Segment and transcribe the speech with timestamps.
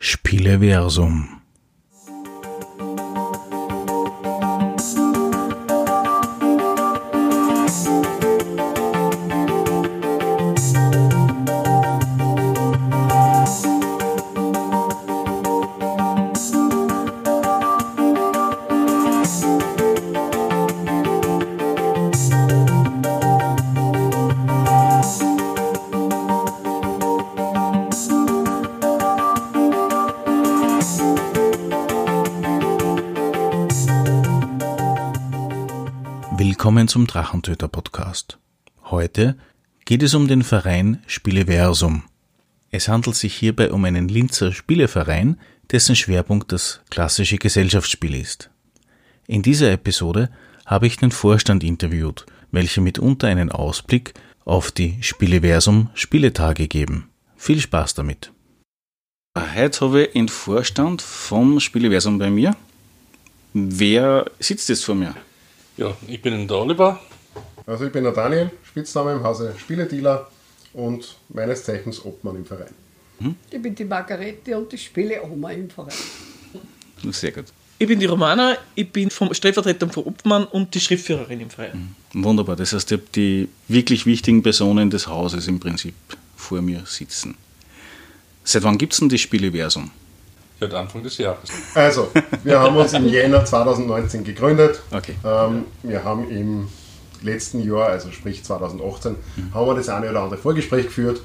[0.00, 1.39] Spieleversum
[36.90, 38.38] zum Drachentöter Podcast.
[38.86, 39.36] Heute
[39.84, 42.02] geht es um den Verein Spieleversum.
[42.72, 45.38] Es handelt sich hierbei um einen Linzer Spieleverein,
[45.70, 48.50] dessen Schwerpunkt das klassische Gesellschaftsspiel ist.
[49.28, 50.30] In dieser Episode
[50.66, 57.08] habe ich den Vorstand interviewt, welche mitunter einen Ausblick auf die Spieleversum Spieletage geben.
[57.36, 58.32] Viel Spaß damit.
[59.38, 62.56] Heute habe ich den Vorstand vom Spieleversum bei mir.
[63.52, 65.14] Wer sitzt jetzt vor mir?
[65.76, 67.00] Ja, ich bin der Oliver.
[67.66, 70.28] Also ich bin der Daniel, Spitzname im Hause Spieledealer
[70.72, 72.74] und meines Zeichens Obmann im Verein.
[73.18, 73.36] Hm?
[73.50, 75.92] Ich bin die Margarete und die Spieleoma im Verein.
[77.10, 77.46] Sehr gut.
[77.78, 81.94] Ich bin die Romana, ich bin vom Stellvertreter von Obmann und die Schriftführerin im Verein.
[82.12, 82.24] Hm.
[82.24, 85.94] Wunderbar, das heißt, ich habe die wirklich wichtigen Personen des Hauses im Prinzip
[86.36, 87.36] vor mir sitzen.
[88.44, 89.90] Seit wann gibt es denn das Spieleversum?
[90.60, 91.48] Seit Anfang des Jahres.
[91.74, 92.10] Also,
[92.44, 94.82] wir haben uns im Jänner 2019 gegründet.
[94.90, 95.14] Okay.
[95.24, 96.68] Ähm, wir haben im
[97.22, 99.54] letzten Jahr, also sprich 2018, mhm.
[99.54, 101.22] haben wir das eine oder andere Vorgespräch geführt,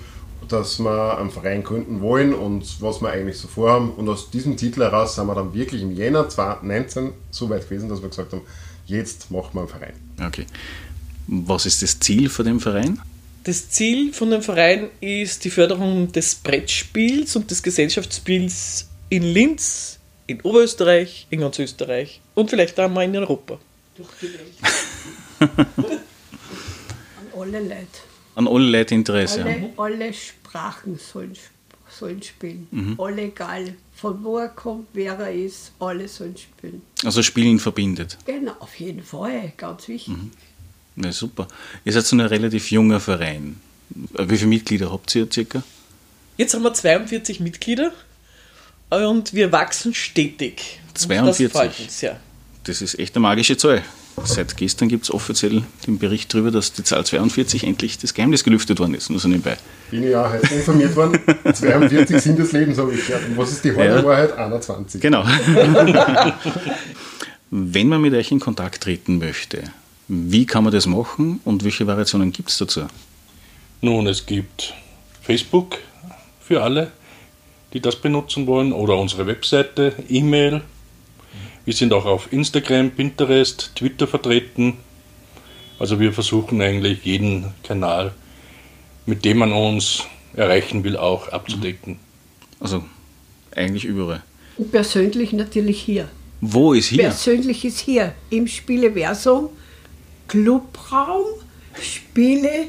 [0.48, 3.92] dass wir einen Verein gründen wollen und was wir eigentlich so vorhaben.
[3.92, 7.90] Und aus diesem Titel heraus sind wir dann wirklich im Jänner 2019 so weit gewesen,
[7.90, 8.44] dass wir gesagt haben,
[8.86, 9.94] jetzt machen wir einen Verein.
[10.26, 10.46] Okay.
[11.28, 13.02] Was ist das Ziel von dem Verein?
[13.44, 20.00] Das Ziel von dem Verein ist die Förderung des Brettspiels und des Gesellschaftsspiels in Linz,
[20.28, 23.60] in Oberösterreich, in ganz Österreich und vielleicht auch mal in Europa.
[23.96, 24.54] Durch die Welt.
[25.40, 25.68] An
[27.40, 28.00] alle Leute.
[28.36, 29.44] An alle Leute Interesse.
[29.44, 31.36] Alle, alle Sprachen sollen,
[31.90, 32.68] sollen spielen.
[32.72, 33.00] Mhm.
[33.00, 36.82] Alle egal, von wo er kommt, wer er ist, alle sollen spielen.
[37.04, 38.18] Also Spielen verbindet.
[38.26, 40.16] Genau, auf jeden Fall, ganz wichtig.
[40.16, 40.32] Mhm.
[40.96, 41.48] Na super.
[41.84, 43.60] Ihr seid so ein relativ junger Verein.
[43.90, 45.64] Wie viele Mitglieder habt ihr circa?
[46.38, 47.94] Jetzt haben wir 42 Mitglieder
[48.90, 50.80] und wir wachsen stetig.
[50.94, 51.52] 42?
[51.52, 52.18] Das, uns, ja.
[52.64, 53.84] das ist echt eine magische Zahl.
[54.24, 58.46] Seit gestern gibt es offiziell den Bericht darüber, dass die Zahl 42 endlich das Geheimnis
[58.46, 59.58] gelüftet worden ist, nur so nebenbei.
[59.92, 61.20] Bin ich auch heute informiert worden.
[61.54, 63.28] 42 sind das Leben, habe ich gehört.
[63.28, 64.06] Und was ist die halbe ja.
[64.06, 64.38] Wahrheit?
[64.38, 65.02] 21.
[65.02, 65.26] Genau.
[67.52, 69.64] Wenn man mit euch in Kontakt treten möchte,
[70.08, 72.88] wie kann man das machen und welche Variationen gibt es dazu?
[73.82, 74.74] Nun, es gibt
[75.22, 75.78] Facebook
[76.40, 76.92] für alle
[77.76, 80.62] die das benutzen wollen, oder unsere Webseite, E-Mail.
[81.66, 84.78] Wir sind auch auf Instagram, Pinterest, Twitter vertreten.
[85.78, 88.14] Also wir versuchen eigentlich jeden Kanal,
[89.06, 90.04] mit dem man uns
[90.36, 92.00] erreichen will, auch abzudecken.
[92.62, 92.82] Also
[93.54, 94.24] eigentlich überall.
[94.58, 96.08] Und persönlich natürlich hier.
[96.40, 97.04] Wo ist hier?
[97.04, 99.50] Persönlich ist hier im Spieleversum
[100.30, 101.26] Clubraum
[101.82, 102.68] Spiele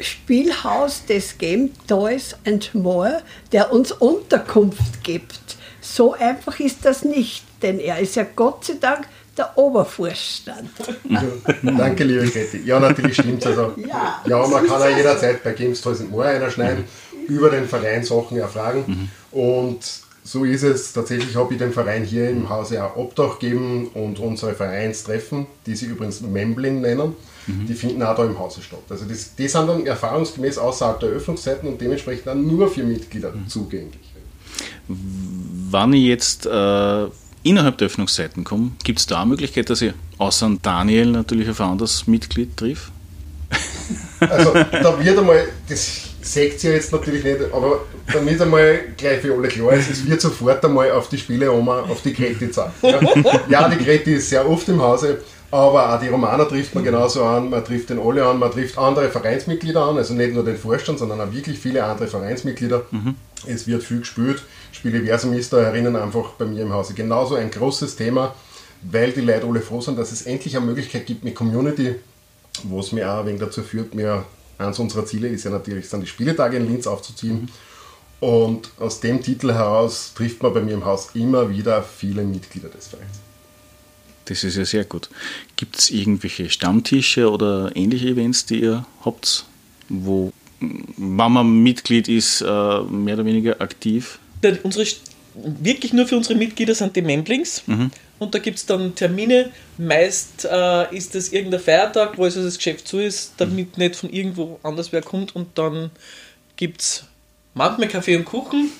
[0.00, 3.22] Spielhaus des Game Toys and More,
[3.52, 5.56] der uns Unterkunft gibt.
[5.80, 9.06] So einfach ist das nicht, denn er ist ja Gott sei Dank
[9.36, 10.70] der Obervorstand.
[11.62, 12.62] Danke, liebe Kathi.
[12.64, 13.46] Ja, natürlich stimmt es.
[13.46, 17.34] Also, ja, ja, man kann auch jederzeit bei Games Toys and More einschneiden, mhm.
[17.34, 18.84] über den Verein Sachen erfragen.
[18.86, 19.38] Mhm.
[19.38, 19.80] Und
[20.22, 20.92] so ist es.
[20.92, 25.76] Tatsächlich habe ich dem Verein hier im Hause auch Obdach gegeben und unsere Vereinstreffen, die
[25.76, 27.14] sie übrigens Membling nennen,
[27.46, 27.66] mhm.
[27.66, 28.82] die finden auch da im Hause statt.
[28.88, 33.32] Also das, die sind dann erfahrungsgemäß außerhalb der Öffnungszeiten und dementsprechend dann nur für Mitglieder
[33.32, 33.48] mhm.
[33.48, 34.00] zugänglich.
[34.88, 37.06] Wann ich jetzt äh,
[37.42, 41.66] innerhalb der Öffnungszeiten komme, gibt es da eine Möglichkeit, dass ich außer Daniel natürlich ein
[41.66, 42.92] anderes Mitglied trifft?
[44.20, 47.80] Also da wird einmal, das seht ihr jetzt natürlich nicht, aber
[48.12, 51.80] damit einmal gleich für alle klar ist, es wird sofort einmal auf die Spiele Oma,
[51.80, 52.72] auf die Kreti zeigen.
[52.82, 53.00] Ja?
[53.48, 55.22] ja, die Kreti ist sehr oft im Hause,
[55.54, 58.76] aber auch die Romana trifft man genauso an, man trifft den alle an, man trifft
[58.76, 62.82] andere Vereinsmitglieder an, also nicht nur den Vorstand, sondern auch wirklich viele andere Vereinsmitglieder.
[62.90, 63.14] Mhm.
[63.46, 64.42] Es wird viel gespielt.
[64.72, 68.34] Spieleversum ist da herinnen einfach bei mir im Hause genauso ein großes Thema,
[68.82, 71.94] weil die Leute alle froh sind, dass es endlich eine Möglichkeit gibt mit Community,
[72.64, 74.24] wo es mir auch ein wenig dazu führt, mir
[74.58, 77.42] eines unserer Ziele ist ja natürlich, dann die Spieletage in Linz aufzuziehen.
[77.42, 78.28] Mhm.
[78.28, 82.70] Und aus dem Titel heraus trifft man bei mir im Haus immer wieder viele Mitglieder
[82.70, 83.23] des Vereins.
[84.26, 85.10] Das ist ja sehr gut.
[85.56, 89.44] Gibt es irgendwelche Stammtische oder ähnliche Events, die ihr habt,
[89.88, 94.18] wo, wenn man Mitglied ist, äh, mehr oder weniger aktiv
[94.62, 94.86] unsere,
[95.34, 97.62] wirklich nur für unsere Mitglieder sind die Memblings.
[98.18, 99.50] Und da gibt es dann Termine.
[99.78, 104.10] Meist äh, ist das irgendein Feiertag, wo also das Geschäft zu ist, damit nicht von
[104.10, 105.34] irgendwo anders wer kommt.
[105.34, 105.90] Und dann
[106.56, 107.04] gibt es
[107.54, 108.70] manchmal Kaffee und Kuchen.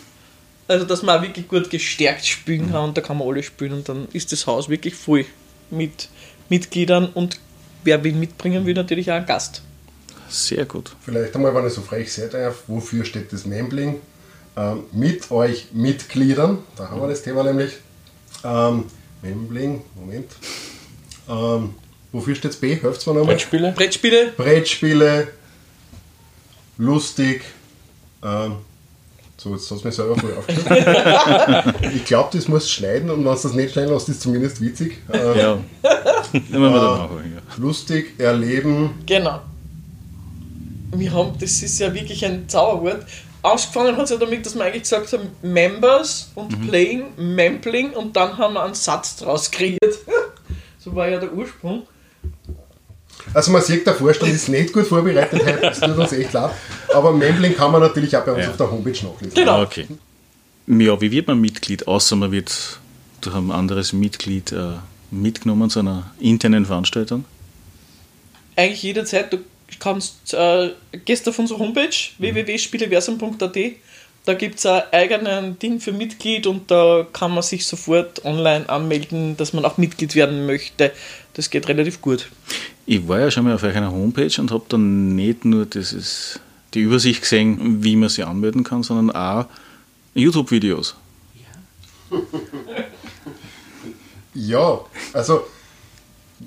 [0.66, 2.88] Also, dass man auch wirklich gut gestärkt spielen kann.
[2.88, 3.72] Und da kann man alle spielen.
[3.72, 5.26] Und dann ist das Haus wirklich voll
[5.70, 6.08] mit
[6.48, 7.06] Mitgliedern.
[7.06, 7.38] Und
[7.84, 9.62] wer will mitbringen, will natürlich auch einen Gast.
[10.28, 10.96] Sehr gut.
[11.00, 14.00] Vielleicht einmal, wenn ich so frech sein darf, wofür steht das Membling?
[14.56, 17.72] Ähm, mit euch Mitgliedern, da haben wir das Thema nämlich.
[18.44, 18.84] Ähm,
[19.20, 20.30] Membling, Moment.
[21.28, 21.74] Ähm,
[22.12, 22.76] wofür steht das B?
[22.76, 23.34] Helft mir nochmal.
[23.34, 23.72] Brettspiele?
[23.72, 25.28] Brettspiele, Brettspiele,
[26.78, 27.42] lustig.
[28.22, 28.56] Ähm,
[29.44, 31.92] so, jetzt hast du mir selber voll aufgeschrieben.
[31.96, 34.60] ich glaube, das muss schneiden und wenn es das nicht schneiden lässt, ist es zumindest
[34.62, 35.02] witzig.
[35.12, 35.58] Äh, Ja.
[36.50, 37.42] Immer mal da nachholen, ja.
[37.58, 38.94] Lustig, erleben.
[39.04, 39.40] Genau.
[40.92, 43.04] Wir haben, das ist ja wirklich ein Zauberwort.
[43.42, 48.16] Angefangen hat es ja damit, dass wir eigentlich gesagt haben, Members und Playing, Membling und
[48.16, 49.78] dann haben wir einen Satz draus kreiert.
[50.78, 51.82] so war ja der Ursprung.
[53.32, 56.50] Also man sieht, der Vorstand ist nicht gut vorbereitet heute, das tut uns echt leid.
[56.94, 58.50] Aber Membling kann man natürlich auch bei uns Ja.
[58.50, 59.34] auf der Homepage nachlesen.
[59.34, 59.52] Genau.
[59.58, 59.86] Ah, okay.
[60.66, 62.78] Ja, wie wird man Mitglied, außer man wird
[63.20, 64.74] durch ein anderes Mitglied äh,
[65.10, 67.24] mitgenommen zu einer internen Veranstaltung?
[68.56, 69.38] Eigentlich jederzeit, du
[69.78, 70.70] kannst, äh,
[71.04, 73.56] gehst auf unsere Homepage www.spieleversum.at
[74.26, 78.66] da gibt es ein eigenes Ding für Mitglied und da kann man sich sofort online
[78.70, 80.92] anmelden, dass man auch Mitglied werden möchte.
[81.34, 82.28] Das geht relativ gut.
[82.86, 86.38] Ich war ja schon mal auf einer Homepage und habe dann nicht nur dieses,
[86.74, 89.46] die Übersicht gesehen, wie man sich anmelden kann, sondern auch
[90.14, 90.94] YouTube-Videos.
[94.36, 94.80] Ja,
[95.12, 95.44] also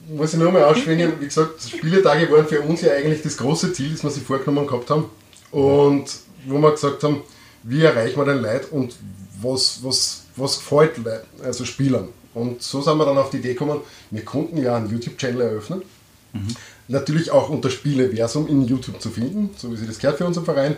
[0.09, 3.71] muss ich nur mal ausschwingen, wie gesagt, Spieletage waren für uns ja eigentlich das große
[3.71, 5.05] Ziel, das wir sich vorgenommen gehabt haben.
[5.51, 6.05] Und
[6.45, 7.21] wo wir gesagt haben,
[7.63, 8.95] wie erreichen wir den Leute und
[9.41, 12.09] was, was, was gefällt Leuten, also Spielern.
[12.33, 13.79] Und so sind wir dann auf die Idee gekommen,
[14.11, 15.81] wir konnten ja einen YouTube-Channel eröffnen.
[16.87, 20.45] Natürlich auch unter Spieleversum in YouTube zu finden, so wie sie das gehört für unseren
[20.45, 20.75] Verein.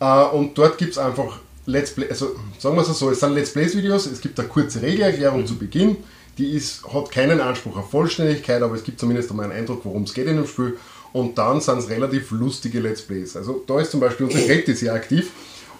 [0.00, 3.34] Äh, Und dort gibt es einfach Let's Play, also sagen wir es so, es sind
[3.34, 5.96] Let's Plays-Videos, es gibt eine kurze Regelerklärung zu Beginn,
[6.38, 10.04] die ist, hat keinen Anspruch auf Vollständigkeit, aber es gibt zumindest einmal einen Eindruck, worum
[10.04, 10.78] es geht in dem Spiel.
[11.12, 13.36] Und dann sind es relativ lustige Let's Plays.
[13.36, 15.30] Also da ist zum Beispiel unser Reddit sehr aktiv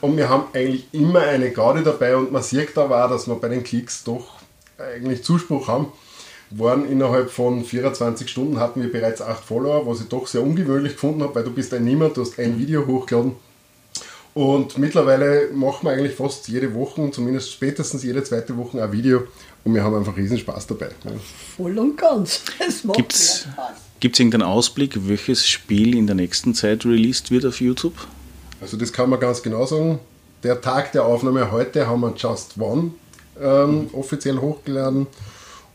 [0.00, 3.34] und wir haben eigentlich immer eine Garde dabei und man sieht da auch, dass wir
[3.34, 4.38] bei den Klicks doch
[4.78, 5.86] eigentlich Zuspruch haben.
[6.50, 10.92] Waren innerhalb von 24 Stunden hatten wir bereits 8 Follower, was ich doch sehr ungewöhnlich
[10.94, 13.32] gefunden habe, weil du bist ein Niemand, du hast ein Video hochgeladen.
[14.34, 19.22] Und mittlerweile machen wir eigentlich fast jede Woche, zumindest spätestens jede zweite Woche ein Video
[19.64, 20.90] und wir haben einfach riesen Spaß dabei.
[21.04, 21.10] Ja.
[21.56, 22.42] Voll und ganz.
[22.66, 23.76] Es macht Gibt's- Spaß.
[24.00, 27.94] Gibt es irgendeinen Ausblick, welches Spiel in der nächsten Zeit released wird auf YouTube?
[28.60, 29.98] Also das kann man ganz genau sagen.
[30.44, 32.92] Der Tag der Aufnahme heute haben wir Just One
[33.42, 35.08] ähm, offiziell hochgeladen.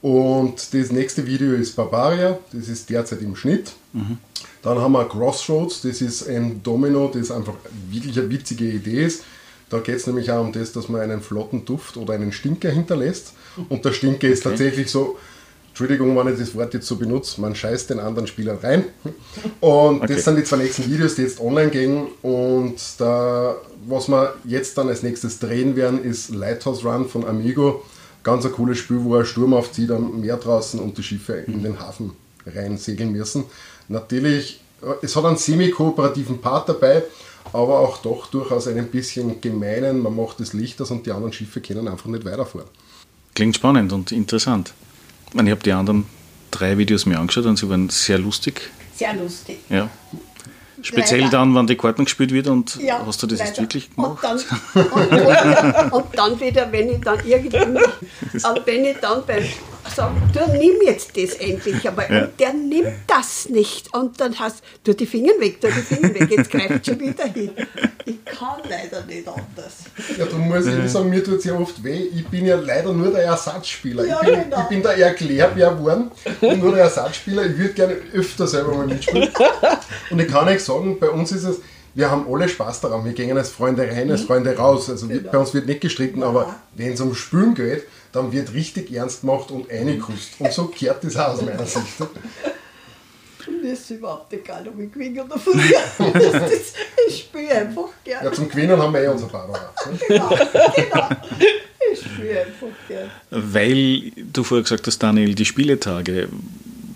[0.03, 3.71] Und das nächste Video ist Barbaria, das ist derzeit im Schnitt.
[4.61, 7.53] Dann haben wir Crossroads, das ist ein Domino, das einfach
[7.89, 9.23] wirklich eine witzige Idee ist.
[9.69, 12.69] Da geht es nämlich auch um das, dass man einen flotten Duft oder einen Stinker
[12.69, 13.31] hinterlässt.
[13.69, 15.17] Und der Stinker ist tatsächlich so,
[15.69, 18.83] Entschuldigung, wenn ich das Wort jetzt so benutze, man scheißt den anderen Spielern rein.
[19.61, 20.15] Und Okay.
[20.15, 22.07] das sind die zwei nächsten Videos, die jetzt online gehen.
[22.21, 23.55] Und da,
[23.87, 27.83] was wir jetzt dann als nächstes drehen werden, ist Lighthouse Run von Amigo.
[28.23, 31.61] Ganz ein cooles Spiel, wo er Sturm aufzieht am Meer draußen und die Schiffe in
[31.61, 32.13] den Hafen
[32.45, 33.45] rein segeln müssen.
[33.89, 37.03] Natürlich, äh, es hat einen semi-kooperativen Part dabei,
[37.51, 39.99] aber auch doch durchaus einen bisschen gemeinen.
[39.99, 42.67] Man macht das Licht aus und die anderen Schiffe können einfach nicht weiterfahren.
[43.35, 44.73] Klingt spannend und interessant.
[45.27, 46.05] Ich, meine, ich habe die anderen
[46.51, 48.69] drei Videos mir angeschaut und sie waren sehr lustig.
[48.95, 49.57] Sehr lustig.
[49.69, 49.89] Ja.
[50.83, 51.31] Speziell Leider.
[51.39, 54.23] dann, wenn die Karten gespielt wird und Ja, hast du das jetzt wirklich gemacht?
[54.73, 57.57] Und dann, und, und dann wieder, wenn ich dann irgendwie,
[58.65, 59.43] wenn ich dann beim
[59.91, 62.23] sage, du nimm jetzt das endlich einmal, Ja.
[62.25, 66.13] und der nimmt das nicht, und dann hast du die Finger weg, tu die Finger
[66.13, 67.51] weg, jetzt greift schon wieder hin.
[68.05, 69.83] Ich kann leider nicht anders.
[70.17, 72.07] Ja, darum muss ich sagen, mir tut es ja oft weh.
[72.15, 74.05] Ich bin ja leider nur der Ersatzspieler.
[74.05, 74.61] Ja, ich, bin, genau.
[74.61, 76.11] ich bin der Erklärbär geworden
[76.41, 77.45] und nur der Ersatzspieler.
[77.45, 79.29] Ich würde gerne öfter selber mal mitspielen.
[80.09, 81.61] Und ich kann euch sagen, bei uns ist es,
[81.95, 83.05] wir haben alle Spaß daran.
[83.05, 84.89] Wir gehen als Freunde rein, als Freunde raus.
[84.89, 87.83] Also wir, bei uns wird nicht gestritten, aber wenn es um Spülen geht,
[88.13, 90.33] dann wird richtig ernst gemacht und eingekusst.
[90.39, 91.83] Und so kehrt das auch aus meiner Sicht.
[93.61, 95.81] Mir ist überhaupt egal, ob ich gewinne oder verliere.
[97.05, 98.33] Ich spiele einfach Ja, gern.
[98.33, 99.73] zum Gewinnen haben wir eh unser Barbara.
[100.07, 101.09] Genau, genau.
[101.91, 103.11] Ich spiele einfach gern.
[103.29, 106.29] Weil du vorher gesagt hast, Daniel, die Spieletage,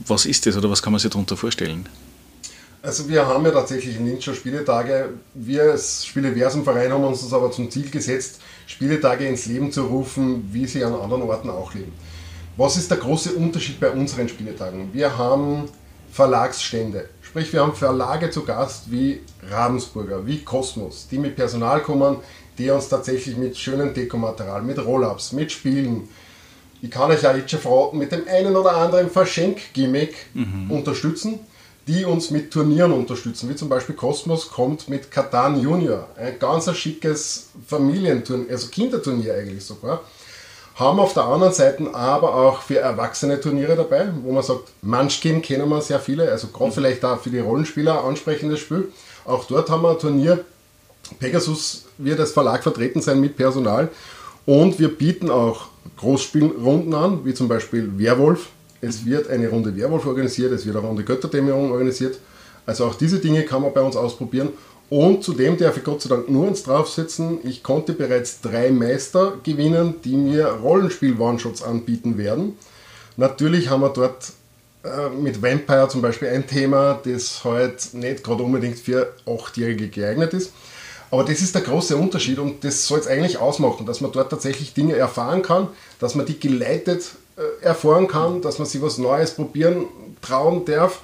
[0.07, 1.87] was ist das oder was kann man sich darunter vorstellen?
[2.81, 5.09] Also wir haben ja tatsächlich in Linz schon Spieletage.
[5.33, 10.49] Wir als Spieleversum-Verein haben uns das aber zum Ziel gesetzt, Spieletage ins Leben zu rufen,
[10.51, 11.93] wie sie an anderen Orten auch leben.
[12.57, 14.89] Was ist der große Unterschied bei unseren Spieletagen?
[14.93, 15.69] Wir haben
[16.11, 22.17] Verlagsstände, sprich wir haben Verlage zu Gast wie Ravensburger, wie Kosmos, die mit Personal kommen,
[22.57, 26.09] die uns tatsächlich mit schönem Dekomaterial, mit Roll-Ups, mit Spielen,
[26.81, 30.69] ich kann euch ja jetzt schon verraten, mit dem einen oder anderen Verschenk-Gimmick mhm.
[30.69, 31.39] unterstützen,
[31.87, 36.69] die uns mit Turnieren unterstützen, wie zum Beispiel Cosmos kommt mit Katan Junior, ein ganz
[36.75, 40.01] schickes Familienturnier, also Kinderturnier eigentlich sogar.
[40.75, 45.41] Haben auf der anderen Seite aber auch für erwachsene Turniere dabei, wo man sagt, Munchkin
[45.41, 48.91] kennen wir sehr viele, also gerade vielleicht auch für die Rollenspieler ansprechendes Spiel.
[49.25, 50.45] Auch dort haben wir ein Turnier.
[51.19, 53.89] Pegasus wird als Verlag vertreten sein mit Personal
[54.45, 58.49] und wir bieten auch Großspielrunden an, wie zum Beispiel Werwolf.
[58.81, 62.19] Es wird eine Runde Werwolf organisiert, es wird eine Runde Götterdämmerung organisiert.
[62.65, 64.49] Also auch diese Dinge kann man bei uns ausprobieren.
[64.89, 67.39] Und zudem darf ich Gott sei Dank nur eins draufsetzen.
[67.43, 72.57] Ich konnte bereits drei Meister gewinnen, die mir Rollenspiel-One-Shots anbieten werden.
[73.17, 74.31] Natürlich haben wir dort
[74.83, 80.33] äh, mit Vampire zum Beispiel ein Thema, das halt nicht gerade unbedingt für Achtjährige geeignet
[80.33, 80.53] ist.
[81.09, 84.29] Aber das ist der große Unterschied und das soll es eigentlich ausmachen, dass man dort
[84.29, 85.69] tatsächlich Dinge erfahren kann,
[85.99, 87.11] dass man die geleitet
[87.61, 89.85] erfahren kann, dass man sich was Neues probieren,
[90.21, 91.01] trauen darf,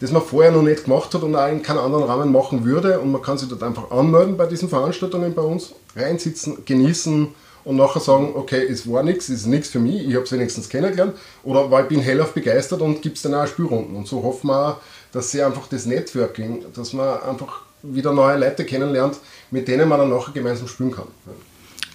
[0.00, 3.00] das man vorher noch nicht gemacht hat und auch in keinem anderen Rahmen machen würde.
[3.00, 7.28] Und man kann sich dort einfach anmelden bei diesen Veranstaltungen bei uns, reinsitzen, genießen
[7.64, 10.32] und nachher sagen, okay, es war nichts, es ist nichts für mich, ich habe es
[10.32, 13.96] wenigstens kennengelernt oder weil ich bin hellauf begeistert und gibt es dann auch Spielrunden.
[13.96, 14.76] Und so hoffen wir auch,
[15.12, 19.16] dass sie einfach das Networking, dass man einfach wieder neue Leute kennenlernt,
[19.50, 21.06] mit denen man dann nachher gemeinsam spielen kann.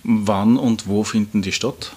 [0.03, 1.93] Wann und wo finden die statt?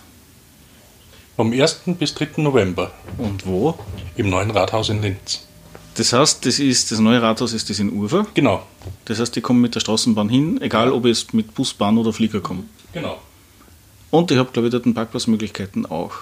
[1.37, 1.83] Vom 1.
[1.99, 2.43] bis 3.
[2.43, 2.93] November.
[3.19, 3.75] Und wo?
[4.17, 5.47] Im neuen Rathaus in Linz.
[5.97, 8.27] Das heißt, das, ist, das neue Rathaus ist das in Ufer?
[8.35, 8.63] Genau.
[9.05, 12.13] Das heißt, die kommen mit der Straßenbahn hin, egal ob ich mit Bus, Bahn oder
[12.13, 12.65] Flieger komme.
[12.93, 13.19] Genau.
[14.11, 16.13] Und ich habe, glaube ich, dort Parkplatzmöglichkeiten auch.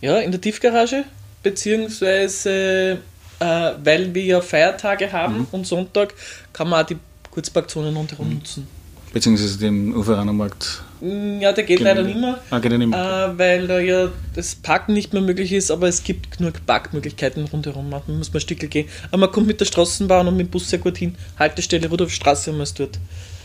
[0.00, 1.04] Ja, in der Tiefgarage,
[1.42, 3.00] beziehungsweise
[3.40, 3.44] äh,
[3.82, 5.46] weil wir ja Feiertage haben mhm.
[5.52, 6.14] und Sonntag,
[6.52, 6.98] kann man auch die
[7.30, 8.34] Kurzparkzonen rundherum mhm.
[8.34, 8.66] nutzen.
[9.12, 10.82] Beziehungsweise den Uferanermarkt.
[11.00, 13.32] Ja, der geht leider nicht mehr, ah, geht nicht mehr.
[13.32, 17.46] Äh, weil da ja das Parken nicht mehr möglich ist, aber es gibt genug Parkmöglichkeiten
[17.46, 17.88] rundherum.
[17.88, 18.88] Man muss mal Stückel gehen.
[19.08, 21.14] Aber man kommt mit der Straßenbahn und mit dem Bus sehr gut hin.
[21.38, 22.98] Haltestelle Rudolfstraße und man ist dort.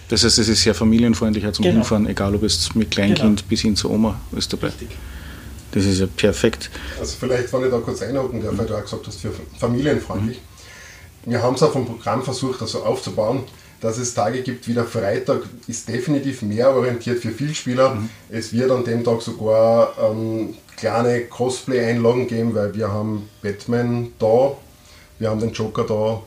[0.09, 1.75] Das heißt, es ist sehr familienfreundlicher zum genau.
[1.77, 3.49] Hinfahren, egal ob es mit Kleinkind genau.
[3.49, 4.67] bis hin zur Oma ist dabei.
[4.67, 4.89] Richtig.
[5.71, 6.69] Das ist ja perfekt.
[6.99, 10.37] Also vielleicht, wenn ich da kurz einhaken darf, weil du auch gesagt hast, für familienfreundlich.
[10.37, 11.31] Mhm.
[11.31, 13.43] Wir haben es auch vom Programm versucht, also aufzubauen,
[13.81, 17.95] dass es Tage gibt wie der Freitag, ist definitiv mehr orientiert für Vielspieler.
[17.95, 18.09] Mhm.
[18.29, 24.55] Es wird an dem Tag sogar ähm, kleine Cosplay-Einlagen geben, weil wir haben Batman da,
[25.19, 26.21] wir haben den Joker da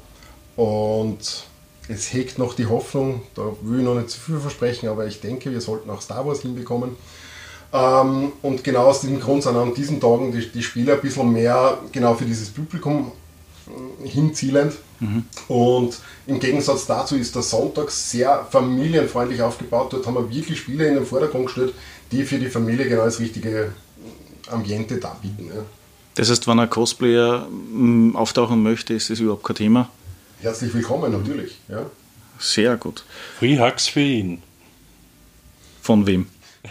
[0.63, 1.45] und
[1.89, 5.21] es hegt noch die Hoffnung, da will ich noch nicht zu viel versprechen, aber ich
[5.21, 6.97] denke, wir sollten auch Star Wars hinbekommen.
[7.73, 11.33] Ähm, und genau aus diesem Grund sind an diesen Tagen die, die Spiele ein bisschen
[11.33, 13.13] mehr genau für dieses Publikum
[14.05, 14.75] hinzielend.
[15.01, 15.25] Mhm.
[15.49, 19.93] Und im Gegensatz dazu ist der Sonntag sehr familienfreundlich aufgebaut.
[19.93, 21.75] Dort haben wir wirklich Spiele in den Vordergrund gestellt,
[22.11, 23.73] die für die Familie genau das richtige
[24.51, 25.47] Ambiente darbieten.
[25.55, 25.63] Ja.
[26.15, 29.89] Das heißt, wenn ein Cosplayer mm, auftauchen möchte, ist das überhaupt kein Thema?
[30.41, 31.59] Herzlich willkommen, natürlich.
[31.69, 31.87] Ja.
[32.39, 33.05] Sehr gut.
[33.39, 34.43] Free Hugs für ihn.
[35.83, 36.27] Von wem?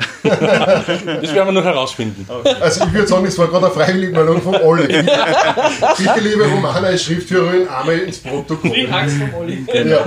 [0.24, 2.25] das werden wir noch herausfinden.
[2.27, 2.56] Okay.
[2.60, 4.88] Also ich würde sagen, es war gerade eine freiwillige Meldung von Olli.
[5.98, 8.72] Bitte, liebe Romana als Schriftführerin, einmal ins Protokoll.
[8.72, 9.66] Die Angst vom Olli.
[9.74, 10.06] Ja.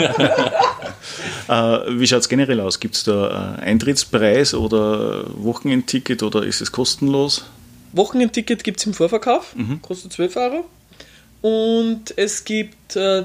[1.85, 2.80] äh, wie schaut es generell aus?
[2.80, 7.44] Gibt es da äh, Eintrittspreis oder Wochenendticket oder ist es kostenlos?
[7.92, 9.82] Wochenendticket gibt es im Vorverkauf, mhm.
[9.82, 10.64] kostet 12 Euro.
[11.42, 13.25] Und es gibt äh,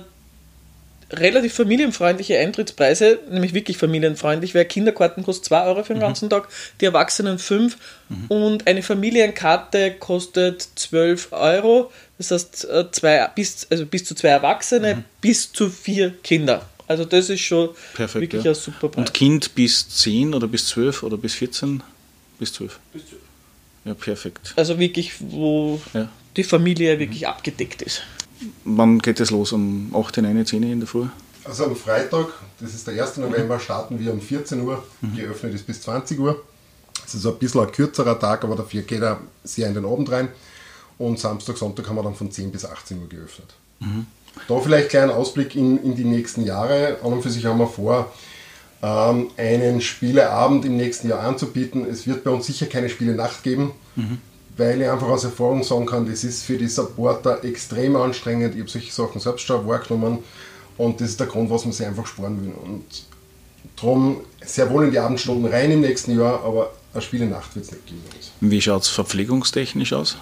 [1.11, 6.07] relativ familienfreundliche Eintrittspreise, nämlich wirklich familienfreundlich, weil Kinderkarten kostet 2 Euro für den mhm.
[6.07, 6.47] ganzen Tag,
[6.81, 7.77] die Erwachsenen 5
[8.09, 8.25] mhm.
[8.27, 11.91] und eine Familienkarte kostet 12 Euro.
[12.17, 15.03] Das heißt, äh, zwei, bis, also bis zu zwei Erwachsene, mhm.
[15.21, 16.67] bis zu vier Kinder.
[16.87, 18.51] Also das ist schon Perfekt, wirklich ja.
[18.51, 18.97] ein super Preis.
[18.97, 21.81] Und Kind bis 10 oder bis 12 oder bis 14?
[22.39, 22.79] Bis 12.
[22.93, 23.21] Bis 12.
[23.85, 24.53] Ja, perfekt.
[24.55, 26.09] Also wirklich, wo ja.
[26.35, 27.27] die Familie wirklich mhm.
[27.27, 28.03] abgedeckt ist.
[28.63, 29.51] Wann geht es los?
[29.51, 31.07] Um 8, 9, 10 in der Früh?
[31.43, 32.27] Also am Freitag,
[32.59, 33.17] das ist der 1.
[33.17, 34.83] November, starten wir um 14 Uhr.
[35.01, 35.15] Mhm.
[35.15, 36.43] Geöffnet ist bis 20 Uhr.
[37.05, 40.11] Es ist ein bisschen ein kürzerer Tag, aber dafür geht er sehr in den Abend
[40.11, 40.29] rein.
[40.97, 43.53] Und Samstag, Sonntag haben wir dann von 10 bis 18 Uhr geöffnet.
[43.79, 44.07] Mhm.
[44.47, 46.97] Da vielleicht einen kleinen Ausblick in, in die nächsten Jahre.
[47.03, 48.11] An und für sich haben wir vor,
[48.81, 51.85] ähm, einen Spieleabend im nächsten Jahr anzubieten.
[51.85, 53.71] Es wird bei uns sicher keine Spiele-Nacht geben.
[53.95, 54.19] Mhm
[54.57, 58.55] weil ich einfach aus Erfahrung sagen kann, das ist für die Supporter extrem anstrengend.
[58.55, 60.19] Ich habe solche Sachen selbst schon wahrgenommen
[60.77, 62.53] und das ist der Grund, was man sich einfach sparen will.
[62.53, 62.85] Und
[63.75, 67.71] drum sehr wohl in die Abendstunden rein im nächsten Jahr, aber eine Spielenacht wird es
[67.71, 68.01] nicht geben.
[68.39, 70.17] Wie schaut es verpflegungstechnisch aus?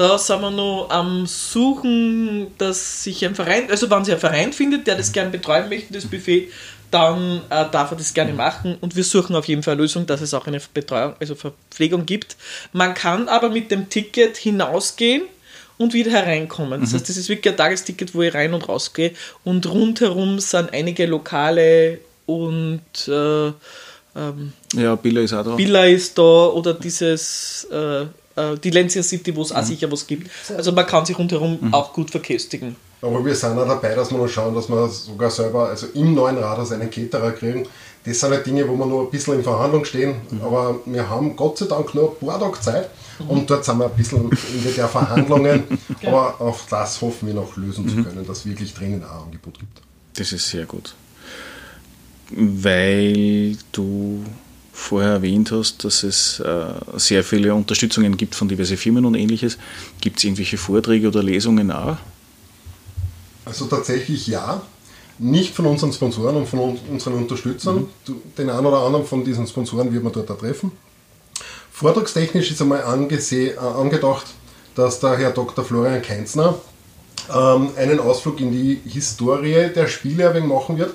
[0.00, 4.54] Da sind wir noch am Suchen, dass sich ein Verein, also wenn sich ein Verein
[4.54, 6.48] findet, der das gerne betreuen möchte, das Buffet,
[6.90, 10.06] dann äh, darf er das gerne machen und wir suchen auf jeden Fall eine Lösung,
[10.06, 12.38] dass es auch eine Betreuung, also Verpflegung gibt.
[12.72, 15.24] Man kann aber mit dem Ticket hinausgehen
[15.76, 16.80] und wieder hereinkommen.
[16.80, 19.12] Das heißt, das ist wirklich ein Tagesticket, wo ich rein und rausgehe
[19.44, 23.48] und rundherum sind einige Lokale und äh,
[24.16, 25.58] ähm, Ja, Billa ist auch da.
[25.58, 28.06] Villa ist da oder dieses äh,
[28.40, 30.30] äh, die Lancia City, wo es auch sicher was gibt.
[30.56, 32.76] Also man kann sich rundherum auch gut verköstigen.
[33.02, 36.14] Aber wir sind auch dabei, dass wir noch schauen, dass wir sogar selber, also im
[36.14, 37.66] neuen Rathaus einen Caterer kriegen.
[38.04, 40.16] Das sind halt Dinge, wo wir noch ein bisschen in Verhandlung stehen.
[40.42, 42.90] Aber wir haben Gott sei Dank noch ein paar Tage Zeit.
[43.28, 45.64] Und dort sind wir ein bisschen in der Verhandlungen.
[46.06, 49.58] Aber auf das hoffen wir noch lösen zu können, dass es wirklich dringend ein Angebot
[49.58, 49.80] gibt.
[50.14, 50.94] Das ist sehr gut.
[52.30, 54.24] Weil du
[54.80, 56.64] vorher erwähnt hast, dass es äh,
[56.96, 59.58] sehr viele Unterstützungen gibt von diversen Firmen und ähnliches.
[60.00, 61.96] Gibt es irgendwelche Vorträge oder Lesungen auch?
[63.44, 64.62] Also tatsächlich ja.
[65.18, 67.86] Nicht von unseren Sponsoren und von un- unseren Unterstützern.
[68.06, 70.72] Du- Den einen oder anderen von diesen Sponsoren wird man dort treffen.
[71.70, 74.26] Vortragstechnisch ist einmal äh, angedacht,
[74.74, 75.64] dass der Herr Dr.
[75.64, 76.54] Florian Keinzner
[77.28, 80.94] ähm, einen Ausflug in die Historie der Spiele ein wenig machen wird.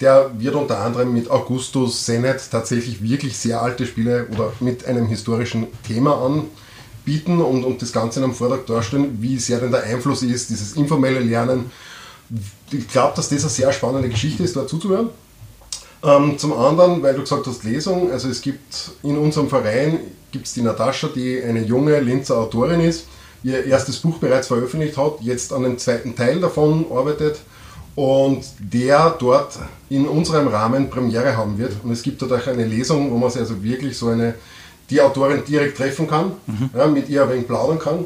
[0.00, 5.06] Der wird unter anderem mit Augustus Senet tatsächlich wirklich sehr alte Spiele oder mit einem
[5.06, 9.84] historischen Thema anbieten und, und das Ganze in einem Vortrag darstellen, wie sehr denn der
[9.84, 11.70] Einfluss ist, dieses informelle Lernen.
[12.70, 15.10] Ich glaube, dass das eine sehr spannende Geschichte ist, dort zuzuhören.
[16.02, 19.98] Ähm, zum anderen, weil du gesagt hast, Lesung, also es gibt in unserem Verein
[20.32, 23.06] gibt's die Natascha, die eine junge Linzer Autorin ist,
[23.42, 27.38] ihr erstes Buch bereits veröffentlicht hat, jetzt an dem zweiten Teil davon arbeitet
[27.94, 31.72] und der dort in unserem Rahmen Premiere haben wird.
[31.82, 34.34] Und es gibt dort auch eine Lesung, wo man sich also wirklich so eine,
[34.88, 36.32] die Autorin direkt treffen kann,
[36.76, 38.04] ja, mit ihr ein wenig plaudern kann.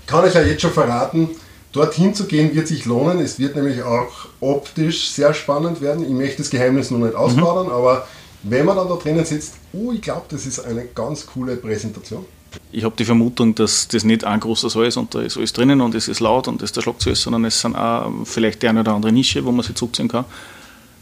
[0.00, 1.30] Ich kann euch ja jetzt schon verraten,
[1.72, 3.18] dorthin zu gehen wird sich lohnen.
[3.20, 6.04] Es wird nämlich auch optisch sehr spannend werden.
[6.04, 8.06] Ich möchte das Geheimnis noch nicht ausplaudern, aber
[8.42, 12.24] wenn man dann da drinnen sitzt, oh, ich glaube, das ist eine ganz coole Präsentation.
[12.72, 15.52] Ich habe die Vermutung, dass das nicht ein großer Saal ist und da ist alles
[15.52, 18.62] drinnen und es ist laut und es ist der Schlagzeug, sondern es sind auch vielleicht
[18.62, 20.24] die eine oder andere Nische, wo man sich zurückziehen kann.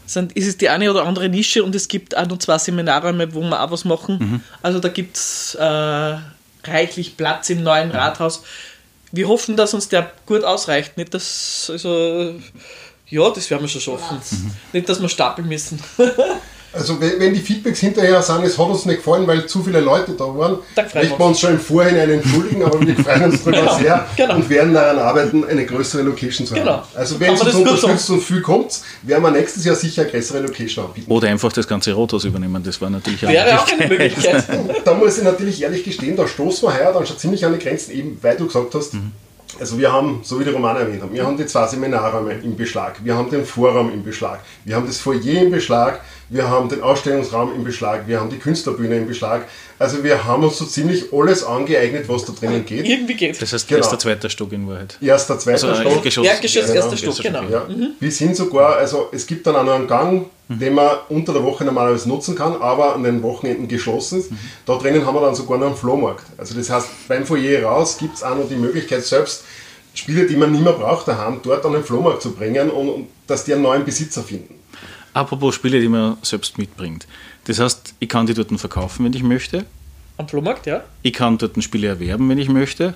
[0.05, 3.33] Sind, ist es die eine oder andere Nische und es gibt auch noch zwei Seminarräume,
[3.33, 4.43] wo wir auch was machen.
[4.61, 6.17] Also da gibt es äh,
[6.63, 8.43] reichlich Platz im neuen Rathaus.
[9.11, 10.97] Wir hoffen, dass uns der gut ausreicht.
[10.97, 12.35] Nicht, dass, also,
[13.07, 14.21] ja, das werden wir schon schaffen.
[14.73, 15.79] Nicht, dass wir stapeln müssen.
[16.75, 20.11] Also wenn, die Feedbacks hinterher sind, es hat uns nicht gefallen, weil zu viele Leute
[20.11, 23.23] da waren, Dann freuen wir möchten wir uns schon im Vorhinein entschuldigen, aber wir freuen
[23.23, 24.35] uns darüber Genau, sehr genau.
[24.35, 26.63] und werden daran arbeiten, eine größere Location zu haben.
[26.63, 26.83] Genau.
[26.93, 30.11] Also wenn es man uns unterstützt und viel kommt, werden wir nächstes Jahr sicher eine
[30.11, 31.11] größere Location anbieten.
[31.11, 34.43] Oder einfach das ganze Rathaus übernehmen, das war natürlich auch Wäre auch eine Möglichkeit.
[34.85, 37.59] Da muss ich natürlich ehrlich gestehen, da stoßen wir heuer dann schon ziemlich an die
[37.59, 38.93] Grenzen, eben weil du gesagt hast,
[39.59, 42.55] also wir haben, so wie die Romane erwähnt haben, wir haben die zwei Seminarräume im
[42.55, 46.69] Beschlag, wir haben den Vorraum im Beschlag, wir haben das Foyer im Beschlag, wir haben
[46.69, 49.45] den Ausstellungsraum im Beschlag, wir haben die Künstlerbühne im Beschlag.
[49.77, 52.87] Also wir haben uns so ziemlich alles angeeignet, was da drinnen geht.
[52.87, 53.79] Irgendwie geht Das heißt, Genau.
[53.79, 54.97] erster, zweiter Stock in Wahrheit.
[55.01, 55.93] Erster, zweiter Also Stock.
[55.93, 56.25] Erdgeschoss.
[56.25, 56.75] Erdgeschoss, Genau.
[56.75, 57.43] erster Stock, genau.
[57.43, 57.67] Ja,
[57.99, 61.43] bis hin sogar, also es gibt dann auch noch einen Gang, den man unter der
[61.43, 64.31] Woche normalerweise nutzen kann, aber an den Wochenenden geschlossen ist.
[64.65, 66.23] Da drinnen haben wir dann sogar noch einen Flohmarkt.
[66.37, 69.43] Also das heißt, beim Foyer raus gibt es auch noch die Möglichkeit, selbst
[69.93, 73.07] Spiele, die man nicht mehr braucht daheim, dort an den Flohmarkt zu bringen und, und
[73.27, 74.55] dass die einen neuen Besitzer finden.
[75.15, 77.07] Apropos Spiele, die man selbst mitbringt.
[77.45, 79.65] Das heißt, ich kann die dort verkaufen, wenn ich möchte.
[80.17, 80.83] Am Flohmarkt, ja.
[81.03, 82.95] Ich kann dort Spiele erwerben, wenn ich möchte.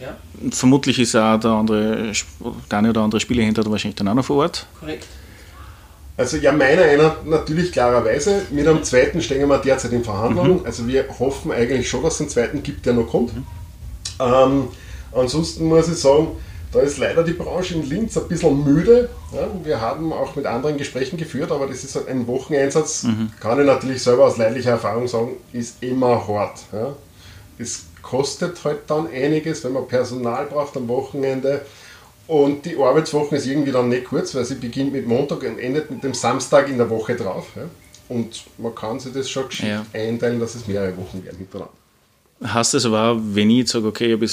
[0.00, 0.16] Ja,
[0.52, 2.12] Vermutlich ist auch der, andere,
[2.70, 4.66] der eine oder andere Spielehändler da wahrscheinlich dann auch noch vor Ort.
[4.78, 5.06] korrekt.
[6.16, 8.42] Also ja, meiner einer natürlich klarerweise.
[8.50, 10.64] Mit einem zweiten stehen wir derzeit in Verhandlungen.
[10.64, 13.32] Also wir hoffen eigentlich schon, dass es einen zweiten gibt, der noch kommt.
[14.20, 14.68] Ähm,
[15.12, 16.28] ansonsten muss ich sagen,
[16.72, 19.08] da ist leider die Branche in Linz ein bisschen müde.
[19.32, 23.06] Ja, wir haben auch mit anderen Gesprächen geführt, aber das ist halt ein Wocheneinsatz,
[23.40, 26.60] kann ich natürlich selber aus leidlicher Erfahrung sagen, ist immer hart.
[26.72, 26.94] Ja.
[27.58, 31.62] Es kostet halt dann einiges, wenn man Personal braucht am Wochenende.
[32.26, 35.90] Und die Arbeitswoche ist irgendwie dann nicht kurz, weil sie beginnt mit Montag und endet
[35.90, 37.48] mit dem Samstag in der Woche drauf.
[37.56, 37.62] Ja.
[38.08, 39.84] Und man kann sich das schon geschickt Ja.
[39.92, 41.74] einteilen, dass es mehrere Wochen werden hintereinander.
[42.42, 44.24] Heißt das aber auch, wenn ich jetzt sage, okay, ich habe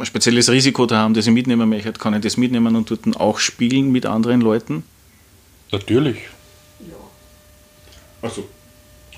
[0.00, 3.16] ein spezielles Risiko da haben, das ich mitnehmen möchte, kann ich das mitnehmen und dort
[3.20, 4.84] auch spielen mit anderen Leuten?
[5.72, 6.18] Natürlich.
[8.20, 8.48] Also,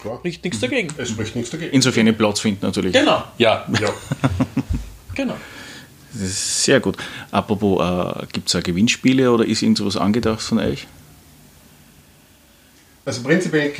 [0.01, 0.89] klar, Spricht nichts dagegen.
[0.97, 1.73] es spricht nichts dagegen.
[1.73, 2.93] Insofern einen Platz finden natürlich.
[2.93, 3.67] Genau, Ja.
[3.81, 3.89] Ja.
[5.15, 5.37] genau.
[6.13, 6.97] Das ist sehr gut.
[7.31, 10.87] Apropos, äh, gibt es auch Gewinnspiele oder ist irgendwas angedacht von euch?
[13.05, 13.73] Also prinzipiell,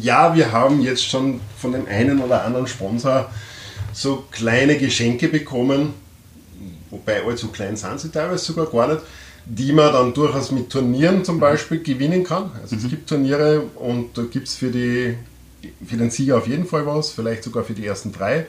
[0.00, 3.30] ja, wir haben jetzt schon von dem einen oder anderen Sponsor
[3.92, 5.94] so kleine Geschenke bekommen,
[6.90, 9.02] wobei allzu klein sind sie teilweise sogar gar nicht,
[9.44, 12.50] die man dann durchaus mit Turnieren zum Beispiel gewinnen kann.
[12.60, 16.84] Also es gibt Turniere und da gibt es für, für den Sieger auf jeden Fall
[16.86, 18.46] was, vielleicht sogar für die ersten drei.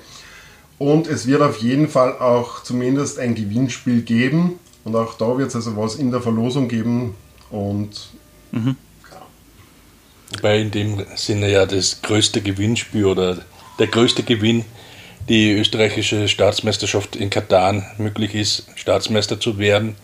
[0.78, 4.60] Und es wird auf jeden Fall auch zumindest ein Gewinnspiel geben.
[4.86, 7.16] Und auch da wird es also was in der Verlosung geben.
[7.50, 8.10] Und
[8.52, 8.78] mhm.
[9.12, 9.22] ja.
[10.36, 13.40] Wobei in dem Sinne ja das größte Gewinnspiel oder
[13.78, 14.64] der größte Gewinn
[15.30, 19.96] die österreichische Staatsmeisterschaft in Katan möglich ist, Staatsmeister zu werden